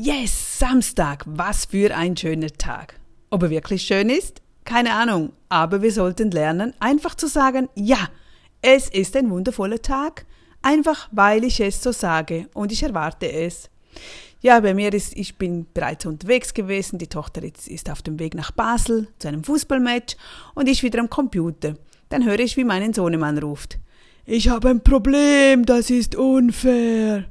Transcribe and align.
Yes, 0.00 0.60
Samstag, 0.60 1.24
was 1.26 1.64
für 1.64 1.92
ein 1.92 2.16
schöner 2.16 2.52
Tag. 2.52 2.94
Ob 3.30 3.42
er 3.42 3.50
wirklich 3.50 3.82
schön 3.82 4.10
ist? 4.10 4.40
Keine 4.64 4.92
Ahnung, 4.92 5.32
aber 5.48 5.82
wir 5.82 5.90
sollten 5.90 6.30
lernen, 6.30 6.72
einfach 6.78 7.16
zu 7.16 7.26
sagen, 7.26 7.68
ja, 7.74 8.08
es 8.62 8.88
ist 8.88 9.16
ein 9.16 9.28
wundervoller 9.28 9.82
Tag, 9.82 10.24
einfach 10.62 11.08
weil 11.10 11.42
ich 11.42 11.58
es 11.58 11.82
so 11.82 11.90
sage 11.90 12.48
und 12.54 12.70
ich 12.70 12.84
erwarte 12.84 13.28
es. 13.28 13.70
Ja, 14.40 14.60
bei 14.60 14.72
mir 14.72 14.94
ist, 14.94 15.16
ich 15.16 15.36
bin 15.36 15.66
bereits 15.74 16.06
unterwegs 16.06 16.54
gewesen, 16.54 17.00
die 17.00 17.08
Tochter 17.08 17.42
ist 17.42 17.90
auf 17.90 18.00
dem 18.00 18.20
Weg 18.20 18.36
nach 18.36 18.52
Basel 18.52 19.08
zu 19.18 19.26
einem 19.26 19.42
Fußballmatch 19.42 20.16
und 20.54 20.68
ich 20.68 20.84
wieder 20.84 21.00
am 21.00 21.10
Computer. 21.10 21.74
Dann 22.08 22.24
höre 22.24 22.38
ich, 22.38 22.56
wie 22.56 22.62
mein 22.62 22.94
Sohnemann 22.94 23.38
ruft. 23.38 23.80
Ich 24.26 24.48
habe 24.48 24.68
ein 24.68 24.80
Problem, 24.80 25.66
das 25.66 25.90
ist 25.90 26.14
unfair. 26.14 27.24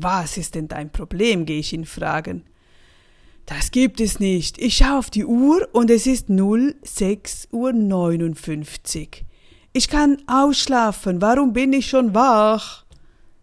Was 0.00 0.36
ist 0.36 0.54
denn 0.54 0.68
dein 0.68 0.90
Problem? 0.90 1.44
gehe 1.44 1.58
ich 1.58 1.72
ihn 1.72 1.84
fragen. 1.84 2.44
Das 3.46 3.72
gibt 3.72 4.00
es 4.00 4.20
nicht. 4.20 4.58
Ich 4.58 4.76
schaue 4.76 4.98
auf 4.98 5.10
die 5.10 5.24
Uhr 5.24 5.68
und 5.72 5.90
es 5.90 6.06
ist 6.06 6.28
06 6.28 7.48
Uhr 7.50 7.72
59. 7.72 9.24
Ich 9.72 9.88
kann 9.88 10.18
ausschlafen. 10.28 11.20
Warum 11.20 11.52
bin 11.52 11.72
ich 11.72 11.88
schon 11.88 12.14
wach? 12.14 12.84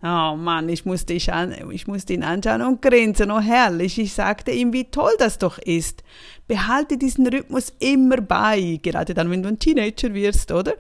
Oh 0.01 0.35
Mann, 0.37 0.69
ich 0.69 0.85
musste, 0.85 1.13
ich, 1.13 1.33
an, 1.33 1.53
ich 1.71 1.87
musste 1.87 2.13
ihn 2.13 2.23
anschauen 2.23 2.61
und 2.61 2.81
grinsen. 2.81 3.31
Oh 3.31 3.41
herrlich. 3.41 3.99
Ich 3.99 4.13
sagte 4.13 4.51
ihm, 4.51 4.71
wie 4.71 4.85
toll 4.85 5.13
das 5.17 5.39
doch 5.39 5.57
ist. 5.57 6.03
Behalte 6.47 6.97
diesen 6.97 7.27
Rhythmus 7.27 7.73
immer 7.79 8.21
bei. 8.21 8.79
Gerade 8.81 9.13
dann, 9.13 9.29
wenn 9.29 9.43
du 9.43 9.49
ein 9.49 9.59
Teenager 9.59 10.13
wirst, 10.13 10.51
oder? 10.53 10.75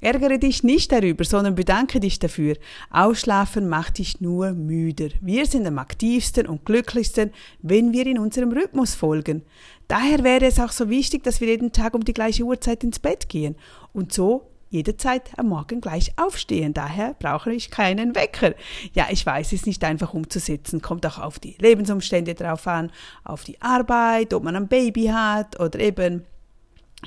Ärgere 0.00 0.38
dich 0.38 0.62
nicht 0.62 0.92
darüber, 0.92 1.24
sondern 1.24 1.54
bedanke 1.54 2.00
dich 2.00 2.18
dafür. 2.18 2.56
Ausschlafen 2.90 3.68
macht 3.68 3.98
dich 3.98 4.20
nur 4.20 4.52
müder. 4.52 5.08
Wir 5.20 5.46
sind 5.46 5.66
am 5.66 5.78
aktivsten 5.78 6.46
und 6.46 6.64
glücklichsten, 6.64 7.32
wenn 7.62 7.92
wir 7.92 8.06
in 8.06 8.18
unserem 8.18 8.52
Rhythmus 8.52 8.94
folgen. 8.94 9.42
Daher 9.88 10.22
wäre 10.22 10.46
es 10.46 10.60
auch 10.60 10.72
so 10.72 10.90
wichtig, 10.90 11.24
dass 11.24 11.40
wir 11.40 11.48
jeden 11.48 11.72
Tag 11.72 11.94
um 11.94 12.04
die 12.04 12.14
gleiche 12.14 12.44
Uhrzeit 12.44 12.84
ins 12.84 12.98
Bett 12.98 13.28
gehen 13.28 13.56
und 13.92 14.12
so 14.12 14.48
jederzeit 14.70 15.30
am 15.36 15.48
Morgen 15.48 15.80
gleich 15.80 16.12
aufstehen. 16.16 16.74
Daher 16.74 17.14
brauche 17.18 17.52
ich 17.52 17.70
keinen 17.70 18.14
Wecker. 18.14 18.54
Ja, 18.92 19.06
ich 19.10 19.24
weiß, 19.24 19.48
es 19.48 19.52
ist 19.54 19.66
nicht 19.66 19.84
einfach 19.84 20.14
umzusetzen. 20.14 20.82
Kommt 20.82 21.06
auch 21.06 21.18
auf 21.18 21.38
die 21.38 21.56
Lebensumstände 21.58 22.34
drauf 22.34 22.66
an, 22.66 22.90
auf 23.24 23.44
die 23.44 23.60
Arbeit, 23.62 24.34
ob 24.34 24.44
man 24.44 24.56
ein 24.56 24.68
Baby 24.68 25.06
hat 25.06 25.58
oder 25.58 25.78
eben 25.80 26.24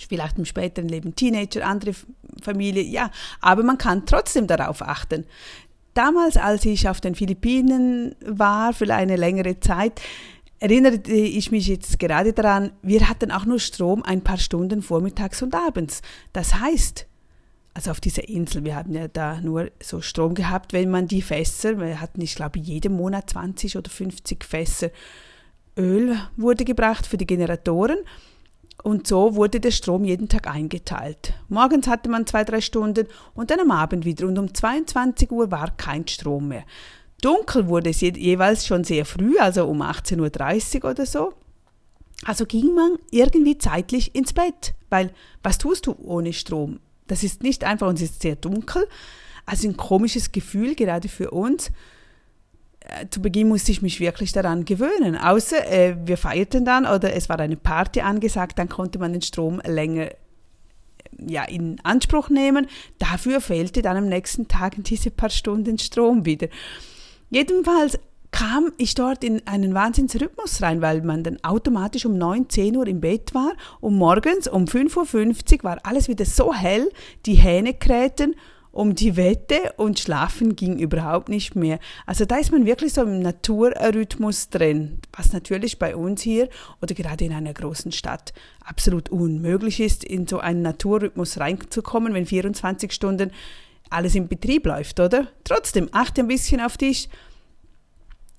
vielleicht 0.08 0.38
im 0.38 0.46
späteren 0.46 0.88
Leben 0.88 1.16
Teenager, 1.16 1.66
andere 1.66 1.94
Familie, 2.42 2.84
ja, 2.84 3.12
aber 3.42 3.64
man 3.64 3.78
kann 3.78 4.06
trotzdem 4.06 4.48
darauf 4.48 4.82
achten. 4.82 5.26
Damals, 5.94 6.38
als 6.38 6.64
ich 6.66 6.88
auf 6.88 7.02
den 7.02 7.16
Philippinen 7.16 8.16
war 8.26 8.74
für 8.74 8.94
eine 8.94 9.18
längere 9.18 9.60
Zeit, 9.60 10.02
erinnerte 10.60 11.12
ich 11.12 11.52
mich 11.52 11.68
jetzt 11.68 12.00
gerade 12.00 12.34
daran, 12.34 12.72
wir 12.82 13.10
hatten 13.10 13.32
auch 13.32 13.46
nur 13.46 13.60
Strom 13.60 14.04
ein 14.04 14.22
paar 14.22 14.38
Stunden 14.38 14.82
vormittags 14.82 15.42
und 15.42 15.54
abends. 15.56 16.02
Das 16.34 16.56
heißt, 16.56 17.08
also 17.74 17.92
auf 17.92 18.00
dieser 18.00 18.28
Insel, 18.30 18.64
wir 18.64 18.76
haben 18.76 18.94
ja 18.94 19.08
da 19.08 19.42
nur 19.42 19.72
so 19.82 20.02
Strom 20.02 20.36
gehabt, 20.36 20.72
wenn 20.72 20.90
man 20.90 21.08
die 21.08 21.22
Fässer, 21.22 21.80
wir 21.80 22.00
hatten, 22.00 22.22
ich 22.22 22.36
glaube, 22.36 22.60
jeden 22.60 22.94
Monat 22.94 23.30
20 23.32 23.78
oder 23.78 23.90
50 23.90 24.44
Fässer 24.44 24.92
Öl 25.78 26.18
wurde 26.38 26.66
gebracht 26.66 27.08
für 27.08 27.18
die 27.18 27.28
Generatoren 27.28 27.98
und 28.84 29.08
so 29.08 29.36
wurde 29.36 29.60
der 29.60 29.72
Strom 29.72 30.04
jeden 30.04 30.30
Tag 30.30 30.48
eingeteilt. 30.48 31.34
Morgens 31.50 31.88
hatte 31.88 32.10
man 32.10 32.28
zwei, 32.28 32.44
drei 32.44 32.62
Stunden 32.62 33.08
und 33.34 33.52
dann 33.52 33.60
am 33.60 33.72
Abend 33.72 34.06
wieder 34.06 34.28
und 34.28 34.38
um 34.38 34.54
22 34.54 35.32
Uhr 35.32 35.52
war 35.52 35.76
kein 35.78 36.08
Strom 36.08 36.48
mehr. 36.50 36.64
Dunkel 37.22 37.68
wurde 37.68 37.92
es 37.92 38.02
je 38.02 38.12
jeweils 38.12 38.66
schon 38.66 38.84
sehr 38.84 39.06
früh, 39.06 39.38
also 39.38 39.66
um 39.68 39.82
18.30 39.82 40.84
Uhr 40.84 40.92
oder 40.92 41.06
so. 41.06 41.34
Also 42.26 42.46
ging 42.46 42.74
man 42.74 42.98
irgendwie 43.12 43.58
zeitlich 43.58 44.16
ins 44.16 44.34
Bett, 44.34 44.74
weil 44.90 45.12
was 45.44 45.58
tust 45.58 45.88
du 45.88 45.96
ohne 46.04 46.34
Strom? 46.34 46.80
Das 47.08 47.24
ist 47.24 47.44
nicht 47.44 47.64
einfach 47.64 47.88
und 47.88 47.96
es 47.96 48.04
ist 48.04 48.22
sehr 48.22 48.36
dunkel. 48.36 48.88
Also 49.46 49.68
ein 49.68 49.78
komisches 49.78 50.32
Gefühl, 50.32 50.76
gerade 50.76 51.10
für 51.10 51.32
uns. 51.32 51.72
Äh, 53.02 53.10
zu 53.10 53.22
Beginn 53.22 53.48
musste 53.48 53.72
ich 53.72 53.82
mich 53.82 54.00
wirklich 54.00 54.32
daran 54.32 54.66
gewöhnen. 54.66 55.18
Außer 55.18 55.68
äh, 55.72 55.96
wir 56.06 56.18
feierten 56.18 56.66
dann 56.66 56.86
oder 56.86 57.14
es 57.14 57.30
war 57.30 57.40
eine 57.40 57.58
Party 57.58 58.02
angesagt, 58.02 58.60
dann 58.60 58.70
konnte 58.70 59.00
man 59.00 59.14
den 59.14 59.22
Strom 59.22 59.62
länger 59.66 60.10
ja, 61.18 61.44
in 61.44 61.80
Anspruch 61.84 62.30
nehmen. 62.30 62.68
Dafür 63.00 63.42
fehlte 63.42 63.82
dann 63.82 63.98
am 63.98 64.08
nächsten 64.08 64.48
Tag 64.48 64.76
diese 64.78 65.12
paar 65.12 65.30
Stunden 65.30 65.78
Strom 65.78 66.26
wieder. 66.26 66.48
Jedenfalls 67.30 68.00
kam 68.32 68.72
ich 68.78 68.96
dort 68.96 69.24
in 69.26 69.46
einen 69.46 69.74
Wahnsinnsrhythmus 69.74 70.62
rein, 70.62 70.82
weil 70.82 71.02
man 71.02 71.24
dann 71.24 71.44
automatisch 71.44 72.06
um 72.06 72.18
9, 72.18 72.50
10 72.50 72.78
Uhr 72.78 72.88
im 72.88 73.02
Bett 73.02 73.34
war 73.36 73.52
und 73.82 73.98
morgens 73.98 74.48
um 74.48 74.66
5.50 74.66 75.58
Uhr 75.58 75.64
war 75.64 75.78
alles 75.84 76.08
wieder 76.08 76.24
so 76.24 76.54
hell, 76.54 76.90
die 77.26 77.36
Hähne 77.36 77.74
krähten 77.74 78.36
um 78.72 78.96
die 78.96 79.18
Wette 79.18 79.74
und 79.78 80.00
schlafen 80.00 80.56
ging 80.56 80.80
überhaupt 80.80 81.30
nicht 81.30 81.56
mehr. 81.56 81.80
Also 82.06 82.26
da 82.26 82.38
ist 82.38 82.52
man 82.52 82.66
wirklich 82.66 82.94
so 82.94 83.02
im 83.02 83.20
Naturrhythmus 83.20 84.50
drin, 84.50 85.00
was 85.14 85.34
natürlich 85.34 85.78
bei 85.78 85.96
uns 85.96 86.22
hier 86.22 86.48
oder 86.82 86.96
gerade 86.96 87.26
in 87.26 87.34
einer 87.34 87.54
großen 87.54 87.92
Stadt 87.92 88.34
absolut 88.64 89.10
unmöglich 89.10 89.80
ist, 89.82 90.04
in 90.04 90.26
so 90.26 90.40
einen 90.40 90.62
Naturrhythmus 90.62 91.40
reinzukommen, 91.40 92.14
wenn 92.14 92.26
24 92.26 92.92
Stunden 92.94 93.32
alles 93.90 94.16
im 94.16 94.30
Betrieb 94.30 94.66
läuft, 94.66 95.00
oder? 95.02 95.28
Trotzdem, 95.44 95.90
achte 95.92 96.22
ein 96.22 96.28
bisschen 96.28 96.62
auf 96.62 96.78
dich. 96.78 97.10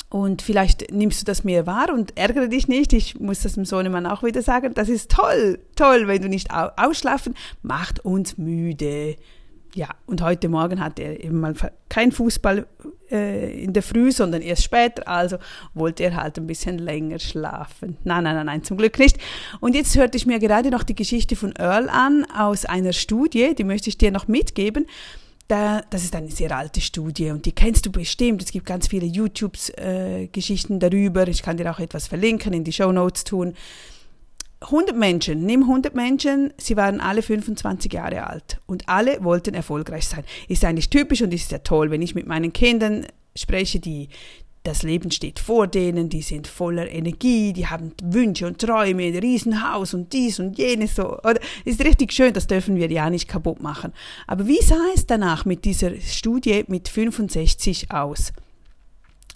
Und 0.09 0.43
vielleicht 0.43 0.93
nimmst 0.93 1.23
du 1.23 1.25
das 1.25 1.45
mehr 1.45 1.67
wahr 1.67 1.89
und 1.93 2.19
ärgere 2.19 2.49
dich 2.49 2.69
nicht. 2.69 2.93
Ich 2.93 3.19
muss 3.19 3.41
das 3.41 3.55
dem 3.55 3.65
Sohnemann 3.65 4.07
auch 4.07 4.23
wieder 4.23 4.43
sagen. 4.43 4.75
Das 4.75 4.91
ist 4.91 5.11
toll, 5.11 5.59
toll, 5.75 6.07
wenn 6.07 6.21
du 6.21 6.29
nicht 6.29 6.51
ausschlafen, 6.51 7.35
macht 7.63 8.01
uns 8.01 8.37
müde 8.37 9.17
ja, 9.75 9.89
und 10.07 10.23
heute 10.23 10.49
Morgen 10.49 10.81
hatte 10.81 11.03
er 11.03 11.25
eben 11.25 11.41
mal 11.41 11.55
kein 11.89 12.13
Fußball 12.13 12.67
äh, 13.11 13.63
in 13.63 13.73
der 13.73 13.83
Früh, 13.83 14.13
sondern 14.13 14.43
erst 14.43 14.65
später, 14.65 15.09
also 15.09 15.39
wollte 15.75 16.05
er 16.05 16.17
halt 16.17 16.39
ein 16.39 16.47
bisschen 16.47 16.79
länger 16.79 17.19
schlafen. 17.19 17.97
Nein, 18.05 18.25
nein, 18.25 18.35
nein, 18.35 18.47
nein, 18.47 18.65
zum 18.65 18.77
Glück 18.77 18.99
nicht. 18.99 19.19
Und 19.61 19.75
jetzt 19.75 19.97
hörte 19.97 20.17
ich 20.17 20.27
mir 20.27 20.39
gerade 20.39 20.71
noch 20.71 20.83
die 20.83 20.95
Geschichte 20.95 21.37
von 21.37 21.53
Earl 21.53 21.89
an 21.89 22.27
aus 22.37 22.65
einer 22.65 22.93
Studie, 22.93 23.55
die 23.55 23.65
möchte 23.65 23.89
ich 23.89 23.99
dir 23.99 24.11
noch 24.11 24.29
mitgeben. 24.29 24.87
Da, 25.49 25.83
das 25.91 26.05
ist 26.05 26.15
eine 26.15 26.31
sehr 26.31 26.57
alte 26.57 26.81
Studie 26.81 27.31
und 27.31 27.45
die 27.45 27.53
kennst 27.53 27.85
du 27.85 27.93
bestimmt. 27.93 28.43
Es 28.43 28.53
gibt 28.53 28.65
ganz 28.65 28.89
viele 28.89 29.07
YouTube-Geschichten 29.07 30.77
äh, 30.77 30.79
darüber. 30.79 31.29
Ich 31.29 31.43
kann 31.43 31.57
dir 31.57 31.71
auch 31.71 31.81
etwas 31.81 32.07
verlinken, 32.07 32.53
in 32.53 32.65
die 32.65 32.73
Show 32.73 32.93
Notes 32.93 33.25
tun. 33.25 33.55
100 34.63 34.97
Menschen, 34.97 35.45
nimm 35.45 35.63
100 35.63 35.95
Menschen, 35.95 36.53
sie 36.57 36.77
waren 36.77 37.01
alle 37.01 37.23
25 37.23 37.93
Jahre 37.93 38.27
alt 38.27 38.61
und 38.67 38.89
alle 38.89 39.23
wollten 39.25 39.55
erfolgreich 39.55 40.07
sein. 40.07 40.25
Ist 40.49 40.65
eigentlich 40.65 40.91
typisch 40.91 41.23
und 41.23 41.35
ist 41.35 41.53
ja 41.53 41.59
toll, 41.59 41.91
wenn 41.91 42.03
ich 42.03 42.15
mit 42.15 42.27
meinen 42.27 42.53
Kindern 42.53 43.07
spreche, 43.35 43.81
die 43.81 44.09
das 44.63 44.85
Leben 44.85 45.11
steht 45.11 45.41
vor 45.41 45.67
denen, 45.67 46.09
die 46.09 46.23
sind 46.23 46.47
voller 46.47 46.89
Energie, 46.89 47.53
die 47.53 47.67
haben 47.67 47.93
Wünsche 48.03 48.47
und 48.47 48.61
Träume, 48.61 49.05
ein 49.05 49.17
Riesenhaus 49.17 49.93
und 49.93 50.13
dies 50.13 50.39
und 50.39 50.57
jenes 50.57 50.95
so. 50.95 51.19
Oder, 51.19 51.41
ist 51.65 51.85
richtig 51.85 52.13
schön, 52.13 52.33
das 52.33 52.47
dürfen 52.47 52.77
wir 52.77 52.91
ja 52.91 53.11
nicht 53.11 53.29
kaputt 53.29 53.61
machen. 53.61 53.93
Aber 54.27 54.47
wie 54.47 54.63
sah 54.63 54.81
es 54.95 55.07
danach 55.07 55.45
mit 55.45 55.65
dieser 55.65 56.01
Studie 56.01 56.65
mit 56.69 56.89
65 56.89 57.91
aus? 57.91 58.33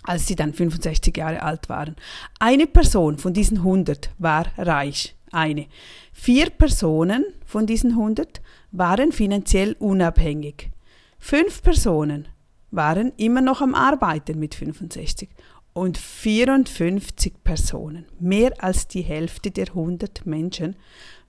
als 0.09 0.29
sie 0.29 0.37
dann 0.37 0.55
65 0.55 1.17
Jahre 1.17 1.43
alt 1.43 1.69
waren. 1.69 1.97
Eine 2.39 2.69
Person 2.69 3.19
von 3.19 3.33
diesen 3.33 3.59
100 3.59 4.11
war 4.19 4.47
reich 4.57 5.16
eine. 5.33 5.67
Vier 6.13 6.51
Personen 6.51 7.25
von 7.45 7.67
diesen 7.67 7.93
100 7.93 8.41
waren 8.73 9.13
finanziell 9.13 9.77
unabhängig. 9.79 10.71
Fünf 11.19 11.63
Personen 11.63 12.29
waren 12.71 13.13
immer 13.17 13.41
noch 13.41 13.61
am 13.61 13.75
Arbeiten 13.75 14.39
mit 14.39 14.55
65 14.55 15.29
und 15.73 15.99
54 15.99 17.35
Personen, 17.45 18.07
mehr 18.19 18.53
als 18.63 18.89
die 18.89 19.03
Hälfte 19.03 19.51
der 19.51 19.69
100 19.69 20.25
Menschen, 20.25 20.77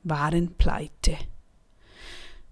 waren 0.03 0.53
pleite. 0.57 1.17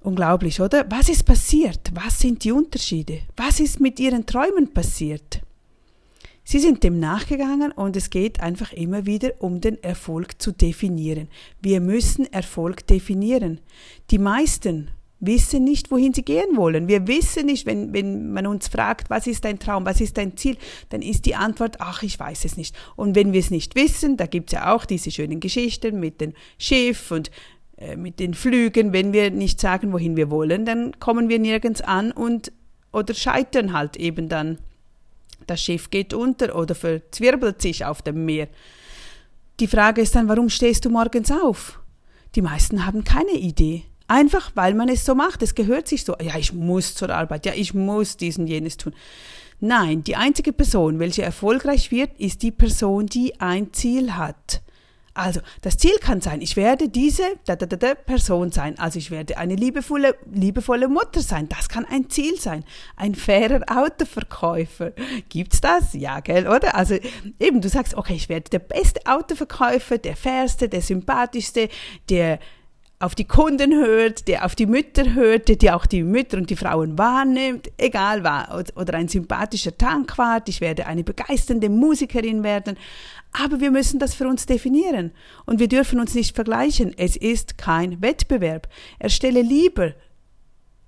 Unglaublich, 0.02 0.62
oder? 0.62 0.86
Was 0.92 1.10
ist 1.10 1.24
passiert? 1.24 1.92
Was 1.94 2.20
sind 2.20 2.44
die 2.44 2.52
Unterschiede? 2.52 3.22
Was 3.38 3.60
ist 3.60 3.80
mit 3.80 4.00
ihren 4.00 4.26
Träumen 4.26 4.74
passiert? 4.74 5.42
Sie 6.48 6.60
sind 6.60 6.84
dem 6.84 7.00
nachgegangen 7.00 7.72
und 7.72 7.98
es 7.98 8.12
geht 8.12 8.40
einfach 8.40 8.72
immer 8.72 9.08
wieder 9.08 9.32
um 9.40 9.62
den 9.62 9.82
Erfolg 9.84 10.40
zu 10.40 10.52
definieren. 10.52 11.28
Wir 11.60 11.82
müssen 11.82 12.32
Erfolg 12.32 12.86
definieren. 12.86 13.62
Die 14.12 14.20
meisten 14.20 14.92
wissen 15.20 15.64
nicht, 15.64 15.90
wohin 15.90 16.14
sie 16.14 16.22
gehen 16.22 16.56
wollen. 16.56 16.88
Wir 16.88 17.08
wissen 17.08 17.48
nicht, 17.48 17.66
wenn, 17.66 17.94
wenn 17.94 18.32
man 18.32 18.46
uns 18.46 18.68
fragt, 18.68 19.10
was 19.10 19.26
ist 19.26 19.44
dein 19.44 19.58
Traum, 19.58 19.88
was 19.88 20.00
ist 20.02 20.18
dein 20.18 20.38
Ziel, 20.38 20.56
dann 20.90 21.02
ist 21.02 21.26
die 21.26 21.34
Antwort, 21.34 21.78
ach, 21.80 22.04
ich 22.04 22.20
weiß 22.20 22.46
es 22.46 22.58
nicht. 22.58 22.76
Und 22.96 23.16
wenn 23.16 23.34
wir 23.34 23.40
es 23.40 23.50
nicht 23.50 23.74
wissen, 23.74 24.16
da 24.16 24.28
gibt 24.28 24.50
es 24.50 24.60
ja 24.60 24.76
auch 24.76 24.86
diese 24.86 25.10
schönen 25.10 25.40
Geschichten 25.40 26.00
mit 26.00 26.22
dem 26.22 26.34
Schiff 26.60 27.10
und 27.10 27.32
äh, 27.78 27.96
mit 27.96 28.20
den 28.20 28.36
Flügen. 28.36 28.94
Wenn 28.94 29.14
wir 29.14 29.32
nicht 29.32 29.60
sagen, 29.60 29.94
wohin 29.94 30.16
wir 30.16 30.30
wollen, 30.30 30.64
dann 30.64 31.00
kommen 31.00 31.28
wir 31.28 31.40
nirgends 31.40 31.82
an 31.82 32.12
und 32.12 32.52
oder 32.92 33.16
scheitern 33.16 33.74
halt 33.74 33.98
eben 33.98 34.30
dann 34.30 34.60
das 35.48 35.62
Schiff 35.62 35.90
geht 35.90 36.14
unter 36.14 36.56
oder 36.56 36.76
verzwirbelt 36.76 37.62
sich 37.62 37.86
auf 37.86 38.02
dem 38.02 38.26
Meer. 38.26 38.48
Die 39.60 39.68
Frage 39.68 40.02
ist 40.02 40.16
dann, 40.16 40.28
warum 40.28 40.50
stehst 40.50 40.86
du 40.86 40.90
morgens 40.90 41.32
auf? 41.32 41.80
Die 42.36 42.42
meisten 42.42 42.86
haben 42.86 43.04
keine 43.04 43.32
Idee. 43.32 43.84
Einfach 44.08 44.52
weil 44.56 44.74
man 44.74 44.90
es 44.90 45.06
so 45.06 45.16
macht. 45.16 45.42
Es 45.42 45.56
gehört 45.56 45.88
sich 45.88 46.04
so. 46.04 46.16
Ja, 46.22 46.38
ich 46.38 46.54
muss 46.54 46.94
zur 46.94 47.10
Arbeit. 47.10 47.46
Ja, 47.46 47.54
ich 47.56 47.74
muss 47.74 48.18
diesen 48.18 48.46
jenes 48.46 48.78
tun. 48.78 48.94
Nein, 49.60 50.04
die 50.04 50.16
einzige 50.16 50.52
Person, 50.52 51.00
welche 51.00 51.24
erfolgreich 51.24 51.90
wird, 51.90 52.20
ist 52.20 52.44
die 52.44 52.52
Person, 52.52 53.08
die 53.08 53.40
ein 53.40 53.74
Ziel 53.74 54.16
hat. 54.16 54.62
Also, 55.16 55.40
das 55.62 55.78
Ziel 55.78 55.98
kann 56.02 56.20
sein, 56.20 56.42
ich 56.42 56.58
werde 56.58 56.90
diese 56.90 57.24
da, 57.46 57.56
da, 57.56 57.66
da, 57.66 57.78
da 57.78 57.96
Person 57.96 58.52
sein. 58.52 58.78
Also, 58.78 59.00
ich 59.00 59.12
werde 59.12 59.38
eine 59.38 59.56
liebevolle, 59.56 60.16
liebevolle 60.30 60.90
Mutter 60.90 61.22
sein. 61.22 61.48
Das 61.48 61.70
kann 61.70 61.86
ein 61.86 62.10
Ziel 62.10 62.38
sein. 62.38 62.66
Ein 62.98 63.16
fairer 63.16 63.62
Autoverkäufer. 63.68 64.92
Gibt's 65.30 65.62
das? 65.62 65.94
Ja, 65.94 66.20
gell, 66.20 66.48
oder? 66.50 66.76
Also, 66.76 66.98
eben, 67.40 67.62
du 67.62 67.70
sagst, 67.70 67.96
okay, 67.96 68.16
ich 68.16 68.28
werde 68.28 68.50
der 68.50 68.60
beste 68.60 69.00
Autoverkäufer, 69.06 69.98
der 69.98 70.18
fairste, 70.18 70.68
der 70.68 70.82
sympathischste, 70.82 71.70
der 72.10 72.40
auf 73.00 73.14
die 73.14 73.26
Kunden 73.26 73.74
hört, 73.74 74.28
der 74.28 74.46
auf 74.46 74.56
die 74.56 74.66
Mütter 74.66 75.14
hört, 75.14 75.62
der 75.62 75.76
auch 75.76 75.86
die 75.86 76.04
Mütter 76.04 76.38
und 76.38 76.50
die 76.50 76.56
Frauen 76.56 76.98
wahrnimmt, 76.98 77.70
egal 77.78 78.24
was, 78.24 78.76
oder 78.78 78.94
ein 78.94 79.10
sympathischer 79.10 79.78
Tankwart, 79.78 80.48
ich 80.48 80.62
werde 80.62 80.86
eine 80.86 81.04
begeisternde 81.04 81.70
Musikerin 81.70 82.44
werden. 82.44 82.78
Aber 83.34 83.60
wir 83.60 83.72
müssen 83.72 84.00
das 84.00 84.14
für 84.14 84.28
uns 84.28 84.46
definieren 84.46 85.12
und 85.46 85.60
wir 85.60 85.68
dürfen 85.68 86.00
uns 86.00 86.16
nicht 86.16 86.36
vergleichen. 86.36 86.94
Es 86.98 87.18
ist 87.18 87.58
kein 87.58 88.02
Wettbewerb. 88.02 88.70
Erstelle 88.98 89.42
lieber 89.42 89.94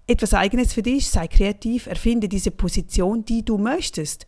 etwas 0.07 0.33
Eigenes 0.33 0.74
für 0.74 0.83
dich, 0.83 1.09
sei 1.09 1.27
kreativ, 1.27 1.88
erfinde 1.88 2.30
diese 2.30 2.51
Position, 2.51 3.25
die 3.25 3.44
du 3.44 3.57
möchtest. 3.57 4.25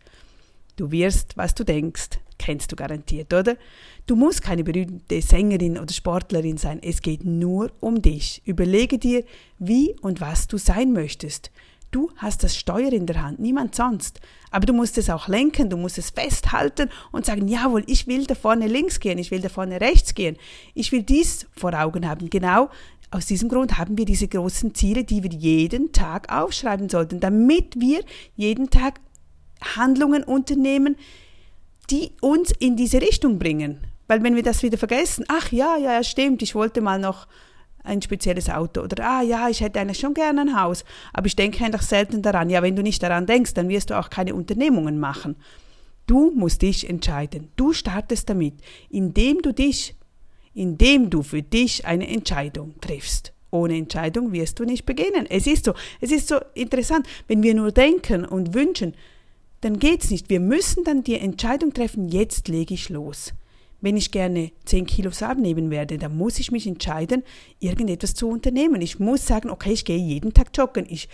Du 0.76 0.90
wirst, 0.90 1.38
was 1.38 1.54
du 1.54 1.64
denkst 1.64 2.18
kennst 2.40 2.72
du 2.72 2.76
garantiert, 2.76 3.32
oder? 3.34 3.56
Du 4.06 4.16
musst 4.16 4.40
keine 4.42 4.64
berühmte 4.64 5.20
Sängerin 5.20 5.78
oder 5.78 5.92
Sportlerin 5.92 6.56
sein. 6.56 6.80
Es 6.82 7.02
geht 7.02 7.24
nur 7.24 7.70
um 7.80 8.00
dich. 8.00 8.40
Überlege 8.46 8.98
dir, 8.98 9.24
wie 9.58 9.94
und 10.00 10.20
was 10.22 10.48
du 10.48 10.56
sein 10.56 10.92
möchtest. 10.92 11.50
Du 11.90 12.10
hast 12.16 12.42
das 12.42 12.56
Steuer 12.56 12.92
in 12.92 13.06
der 13.06 13.22
Hand, 13.22 13.40
niemand 13.40 13.74
sonst. 13.74 14.20
Aber 14.50 14.64
du 14.64 14.72
musst 14.72 14.96
es 14.96 15.10
auch 15.10 15.28
lenken, 15.28 15.68
du 15.68 15.76
musst 15.76 15.98
es 15.98 16.10
festhalten 16.10 16.88
und 17.12 17.26
sagen, 17.26 17.46
jawohl, 17.46 17.84
ich 17.86 18.06
will 18.06 18.26
da 18.26 18.34
vorne 18.34 18.68
links 18.68 19.00
gehen, 19.00 19.18
ich 19.18 19.30
will 19.30 19.40
da 19.40 19.48
vorne 19.48 19.80
rechts 19.80 20.14
gehen. 20.14 20.36
Ich 20.74 20.92
will 20.92 21.02
dies 21.02 21.46
vor 21.52 21.74
Augen 21.74 22.08
haben. 22.08 22.30
Genau 22.30 22.70
aus 23.10 23.26
diesem 23.26 23.48
Grund 23.48 23.76
haben 23.76 23.98
wir 23.98 24.04
diese 24.04 24.28
großen 24.28 24.74
Ziele, 24.74 25.04
die 25.04 25.22
wir 25.24 25.30
jeden 25.30 25.92
Tag 25.92 26.32
aufschreiben 26.32 26.88
sollten, 26.88 27.18
damit 27.18 27.74
wir 27.78 28.04
jeden 28.36 28.70
Tag 28.70 29.00
Handlungen 29.76 30.22
unternehmen, 30.22 30.96
die 31.90 32.12
uns 32.20 32.52
in 32.58 32.76
diese 32.76 33.00
Richtung 33.00 33.38
bringen. 33.38 33.86
Weil 34.06 34.22
wenn 34.22 34.34
wir 34.34 34.42
das 34.42 34.62
wieder 34.62 34.78
vergessen, 34.78 35.24
ach 35.28 35.52
ja, 35.52 35.76
ja, 35.76 36.02
stimmt, 36.02 36.42
ich 36.42 36.54
wollte 36.54 36.80
mal 36.80 36.98
noch 36.98 37.26
ein 37.82 38.02
spezielles 38.02 38.50
Auto 38.50 38.82
oder 38.82 39.04
ah 39.04 39.22
ja, 39.22 39.48
ich 39.48 39.60
hätte 39.60 39.80
eigentlich 39.80 39.98
schon 39.98 40.14
gerne 40.14 40.42
ein 40.42 40.60
Haus, 40.60 40.84
aber 41.12 41.26
ich 41.26 41.36
denke 41.36 41.64
einfach 41.64 41.82
selten 41.82 42.22
daran. 42.22 42.50
Ja, 42.50 42.62
wenn 42.62 42.76
du 42.76 42.82
nicht 42.82 43.02
daran 43.02 43.26
denkst, 43.26 43.54
dann 43.54 43.68
wirst 43.68 43.90
du 43.90 43.98
auch 43.98 44.10
keine 44.10 44.34
Unternehmungen 44.34 44.98
machen. 44.98 45.36
Du 46.06 46.32
musst 46.32 46.62
dich 46.62 46.88
entscheiden. 46.88 47.48
Du 47.56 47.72
startest 47.72 48.28
damit, 48.28 48.54
indem 48.90 49.42
du 49.42 49.52
dich, 49.52 49.94
indem 50.54 51.08
du 51.08 51.22
für 51.22 51.42
dich 51.42 51.86
eine 51.86 52.08
Entscheidung 52.08 52.74
triffst. 52.80 53.32
Ohne 53.52 53.76
Entscheidung 53.76 54.32
wirst 54.32 54.58
du 54.58 54.64
nicht 54.64 54.86
beginnen. 54.86 55.26
Es 55.28 55.46
ist 55.46 55.64
so. 55.64 55.74
Es 56.00 56.10
ist 56.10 56.28
so 56.28 56.40
interessant, 56.54 57.06
wenn 57.28 57.42
wir 57.42 57.54
nur 57.54 57.72
denken 57.72 58.24
und 58.24 58.54
wünschen, 58.54 58.94
dann 59.60 59.78
geht's 59.78 60.10
nicht. 60.10 60.30
Wir 60.30 60.40
müssen 60.40 60.84
dann 60.84 61.02
die 61.02 61.18
Entscheidung 61.18 61.72
treffen, 61.72 62.08
jetzt 62.08 62.48
lege 62.48 62.74
ich 62.74 62.88
los. 62.88 63.32
Wenn 63.80 63.96
ich 63.96 64.10
gerne 64.10 64.52
10 64.66 64.86
Kilos 64.86 65.22
abnehmen 65.22 65.70
werde, 65.70 65.96
dann 65.96 66.16
muss 66.16 66.38
ich 66.38 66.52
mich 66.52 66.66
entscheiden, 66.66 67.22
irgendetwas 67.60 68.14
zu 68.14 68.28
unternehmen. 68.28 68.82
Ich 68.82 68.98
muss 68.98 69.26
sagen, 69.26 69.48
okay, 69.48 69.72
ich 69.72 69.84
gehe 69.84 69.96
jeden 69.96 70.34
Tag 70.34 70.48
joggen. 70.54 70.86
Ich 70.88 71.08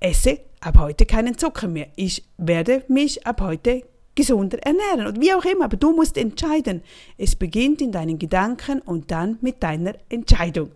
esse 0.00 0.40
ab 0.60 0.78
heute 0.78 1.06
keinen 1.06 1.38
Zucker 1.38 1.68
mehr. 1.68 1.88
Ich 1.96 2.24
werde 2.36 2.84
mich 2.88 3.26
ab 3.26 3.40
heute 3.40 3.82
gesunder 4.14 4.58
ernähren 4.58 5.06
oder 5.06 5.20
wie 5.20 5.32
auch 5.32 5.44
immer. 5.44 5.64
Aber 5.64 5.78
du 5.78 5.92
musst 5.92 6.18
entscheiden. 6.18 6.82
Es 7.16 7.34
beginnt 7.34 7.80
in 7.80 7.92
deinen 7.92 8.18
Gedanken 8.18 8.80
und 8.80 9.10
dann 9.10 9.38
mit 9.40 9.62
deiner 9.62 9.94
Entscheidung. 10.10 10.70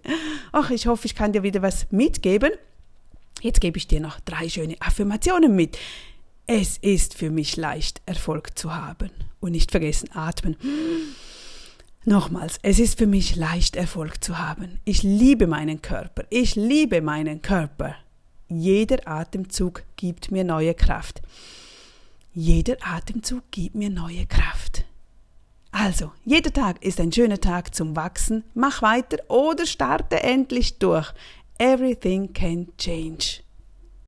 Ach, 0.52 0.70
ich 0.70 0.86
hoffe, 0.86 1.06
ich 1.06 1.14
kann 1.14 1.32
dir 1.32 1.42
wieder 1.42 1.60
was 1.60 1.90
mitgeben. 1.90 2.52
Jetzt 3.42 3.60
gebe 3.60 3.76
ich 3.76 3.86
dir 3.86 4.00
noch 4.00 4.20
drei 4.20 4.48
schöne 4.48 4.76
Affirmationen 4.80 5.54
mit. 5.54 5.76
Es 6.48 6.78
ist 6.78 7.14
für 7.14 7.31
mich 7.31 7.56
leicht, 7.56 8.02
Erfolg 8.06 8.56
zu 8.56 8.75
haben. 8.75 9.10
Und 9.40 9.52
nicht 9.52 9.72
vergessen, 9.72 10.10
atmen. 10.12 10.56
Nochmals, 12.04 12.60
es 12.62 12.78
ist 12.78 12.98
für 12.98 13.08
mich 13.08 13.34
leicht, 13.34 13.75
Erfolg 13.75 14.22
zu 14.22 14.38
haben. 14.38 14.78
Ich 14.84 15.02
liebe 15.02 15.48
meinen 15.48 15.82
Körper. 15.82 16.25
Ich 16.31 16.54
liebe 16.54 17.00
meinen 17.00 17.43
Körper. 17.43 17.96
Jeder 18.48 19.08
Atemzug 19.08 19.82
gibt 19.96 20.31
mir 20.31 20.44
neue 20.44 20.75
Kraft. 20.75 21.20
Jeder 22.32 22.76
Atemzug 22.81 23.43
gibt 23.50 23.75
mir 23.75 23.90
neue 23.90 24.25
Kraft. 24.26 24.84
Also, 25.72 26.12
jeder 26.25 26.52
Tag 26.52 26.81
ist 26.84 27.00
ein 27.00 27.10
schöner 27.10 27.40
Tag 27.40 27.75
zum 27.75 27.96
Wachsen. 27.96 28.44
Mach 28.54 28.82
weiter 28.82 29.19
oder 29.28 29.66
starte 29.66 30.22
endlich 30.22 30.78
durch. 30.78 31.12
Everything 31.58 32.32
can 32.32 32.69
change. 32.78 33.40